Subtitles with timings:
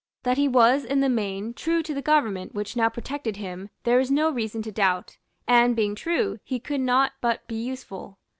[0.23, 3.99] That he was in the main true to the government which now protected him there
[3.99, 8.17] is no reason to doubt; and, being true, he could not but be useful.